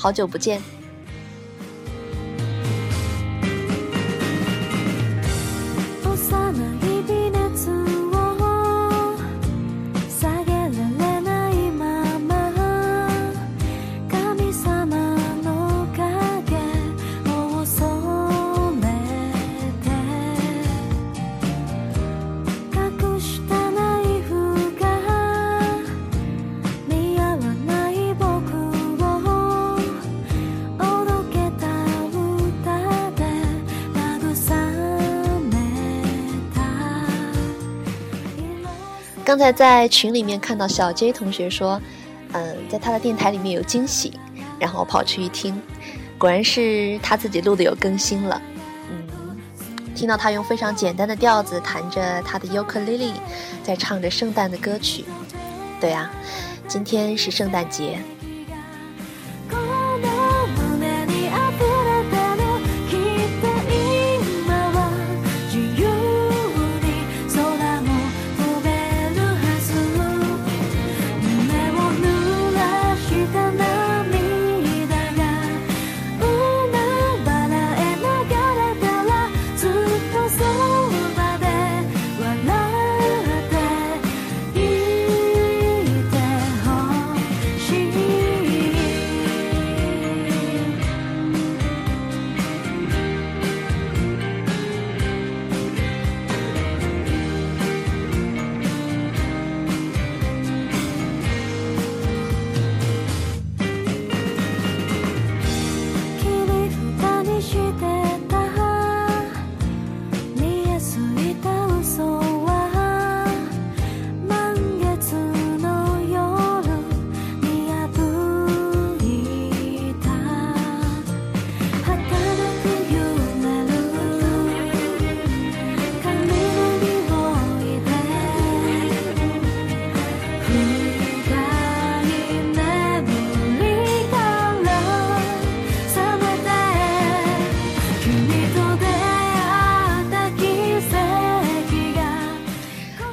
[0.00, 0.79] 好久不见。
[39.30, 41.80] 刚才在群里面看到小 J 同学说，
[42.32, 44.18] 嗯，在他的电台里面有惊喜，
[44.58, 45.62] 然后跑去一听，
[46.18, 48.42] 果然是他自己录的有更新了。
[48.90, 49.38] 嗯，
[49.94, 53.12] 听到他用非常简单的调子弹着他的尤克里里，
[53.62, 55.04] 在唱着圣诞的歌曲。
[55.80, 56.10] 对啊，
[56.66, 58.00] 今天是圣诞节。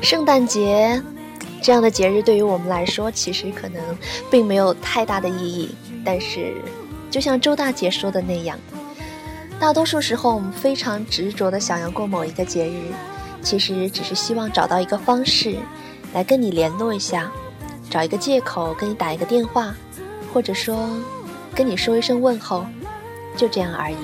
[0.08, 1.04] 圣诞节
[1.62, 3.84] 这样的节日对于我们来说，其实可能
[4.32, 5.76] 并没有太大的意义。
[6.06, 6.54] 但是，
[7.12, 8.58] 就像周大姐说的那样，
[9.60, 12.84] 大多数时候我们非常执着的想要过某一个节日，
[13.42, 15.58] 其实只是希望找到一个方式
[16.14, 17.30] 来跟你联络一下，
[17.90, 19.76] 找一个借口跟你打一个电话，
[20.34, 20.90] 或者说
[21.54, 22.66] 跟你说一声问候，
[23.36, 23.98] 就这样而已。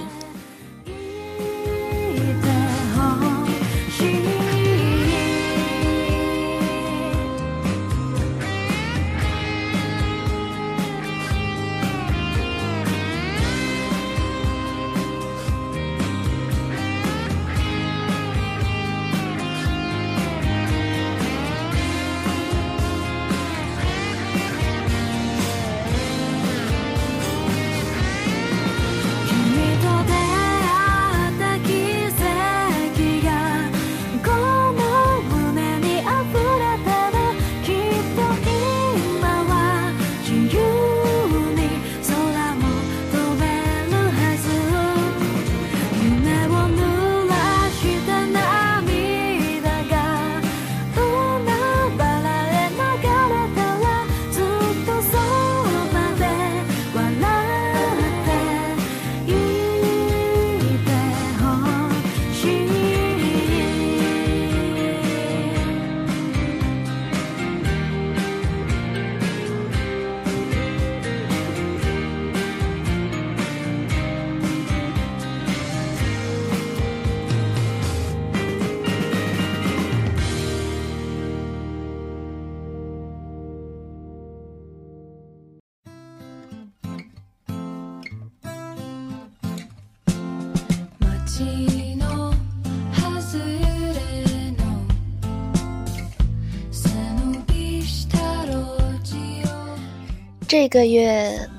[100.54, 101.50] 这个月，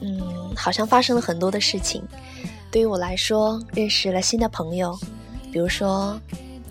[0.00, 2.00] 嗯，好像发生了很多的事情。
[2.70, 4.96] 对于我来说，认识了新的朋友，
[5.52, 6.16] 比如说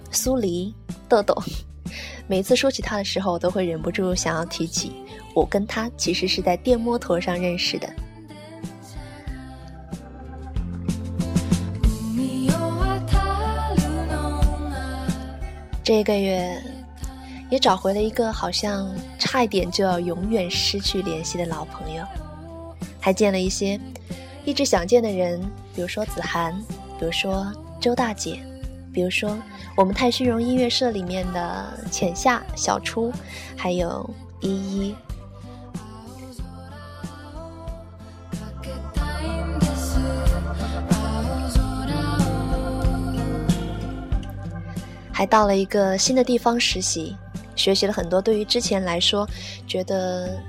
[0.09, 0.73] 苏黎、
[1.09, 1.35] 豆豆。
[2.25, 4.93] 每次说起他的时候，我都会忍不住想要提起，
[5.35, 7.89] 我跟他其实是在电摩托上认识的。
[15.83, 16.57] 这个月。
[17.49, 22.03] 也找回了一个好像差一点就要永远失去联系的老朋友，
[22.99, 23.79] 还见了一些
[24.43, 25.39] 一直想见的人，
[25.73, 26.53] 比如说子涵，
[26.99, 28.39] 比如说周大姐，
[28.93, 29.37] 比如说
[29.75, 33.11] 我们太虚荣音乐社里面的浅夏、小初，
[33.55, 34.09] 还有
[34.41, 34.95] 依依。
[45.11, 47.17] 还到了一个新的地方实习，
[47.67, 49.27] 学习了很多对于之前来说
[49.67, 50.41] 觉得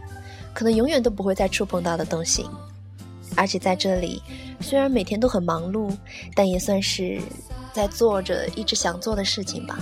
[0.54, 2.46] 可能永远都不会再触碰到的东西。
[3.34, 4.22] 而且在这里，
[4.60, 5.92] 虽然每天都很忙碌，
[6.32, 7.20] 但也算是
[7.72, 9.80] 在做着一直想做的事情吧。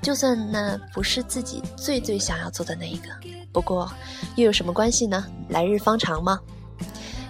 [0.00, 3.10] 就算那不是自己最最想要做的那一个，
[3.52, 3.90] 不过
[4.36, 5.26] 又有什么关系呢？
[5.50, 6.40] 来日方长嘛。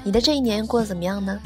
[0.05, 1.41] 你的这一年过得怎么样呢？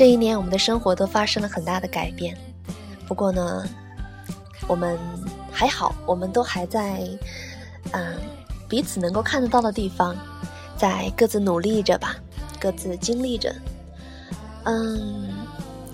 [0.00, 2.34] 这一年，我们的生活都发生了很大的改变。
[3.06, 3.62] 不过呢，
[4.66, 4.98] 我们
[5.52, 7.06] 还好，我们都还在，
[7.90, 8.16] 嗯，
[8.66, 10.16] 彼此能够看得到的地方，
[10.74, 12.16] 在各自努力着吧，
[12.58, 13.54] 各自经历着。
[14.64, 15.28] 嗯，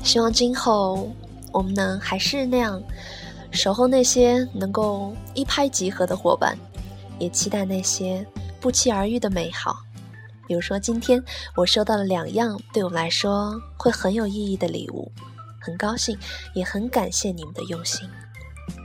[0.05, 1.11] 希望今后
[1.51, 2.81] 我们能还是那样
[3.51, 6.57] 守候那些能够一拍即合的伙伴，
[7.19, 8.25] 也期待那些
[8.61, 9.77] 不期而遇的美好。
[10.47, 11.23] 比如说，今天
[11.55, 15.11] 我收到了两样对我们来说会很有意义的礼物，
[15.61, 16.17] 很高兴，
[16.55, 18.09] 也很感谢你们的用心。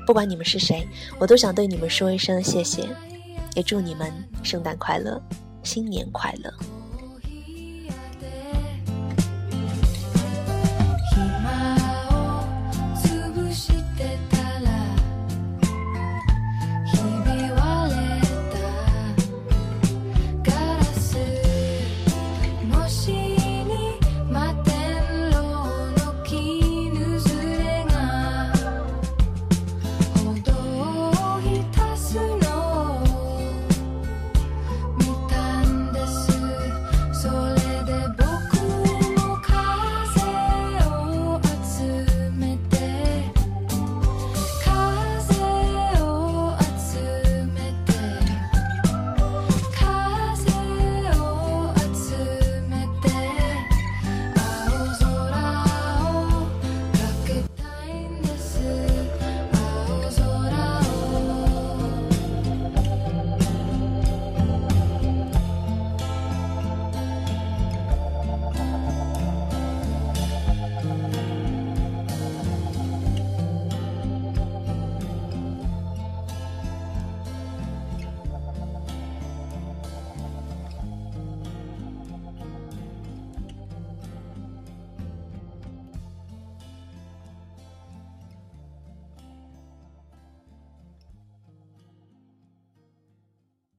[0.05, 0.87] 不管你们是谁，
[1.19, 2.87] 我都想对你们说一声谢谢，
[3.55, 4.11] 也祝你们
[4.43, 5.21] 圣诞快乐，
[5.63, 6.80] 新年快乐。